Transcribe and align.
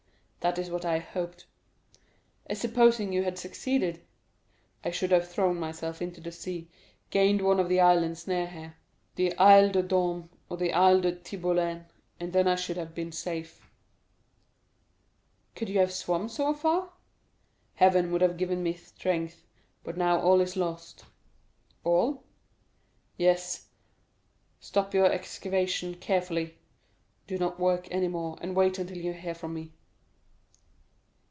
"That 0.41 0.57
is 0.57 0.71
what 0.71 0.83
I 0.85 0.97
hoped." 0.97 1.45
"And 2.47 2.57
supposing 2.57 3.13
you 3.13 3.21
had 3.21 3.37
succeeded?" 3.37 4.01
"I 4.83 4.89
should 4.89 5.11
have 5.11 5.29
thrown 5.29 5.57
myself 5.59 6.01
into 6.01 6.19
the 6.19 6.31
sea, 6.31 6.67
gained 7.11 7.43
one 7.43 7.59
of 7.59 7.69
the 7.69 7.79
islands 7.79 8.25
near 8.25 8.47
here—the 8.47 9.37
Isle 9.37 9.69
de 9.69 9.83
Daume 9.83 10.29
or 10.49 10.57
the 10.57 10.73
Isle 10.73 11.01
de 11.01 11.11
Tiboulen—and 11.15 12.33
then 12.33 12.47
I 12.47 12.55
should 12.55 12.77
have 12.77 12.95
been 12.95 13.11
safe." 13.11 13.69
"Could 15.55 15.69
you 15.69 15.77
have 15.77 15.93
swum 15.93 16.27
so 16.27 16.55
far?" 16.55 16.89
"Heaven 17.75 18.11
would 18.11 18.21
have 18.23 18.37
given 18.37 18.63
me 18.63 18.73
strength; 18.73 19.45
but 19.83 19.95
now 19.95 20.19
all 20.19 20.41
is 20.41 20.57
lost." 20.57 21.05
"All?" 21.83 22.23
"Yes; 23.15 23.67
stop 24.59 24.87
up 24.87 24.93
your 24.95 25.05
excavation 25.11 25.93
carefully, 25.97 26.57
do 27.27 27.37
not 27.37 27.59
work 27.59 27.87
any 27.91 28.07
more, 28.07 28.39
and 28.41 28.55
wait 28.55 28.79
until 28.79 28.97
you 28.97 29.13
hear 29.13 29.35
from 29.35 29.53
me." 29.53 29.73